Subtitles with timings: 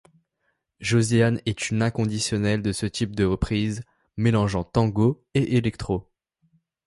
[0.79, 3.83] Josiane est une inconditionnelle de ce type de reprise
[4.17, 6.09] mélangeant tango et électro.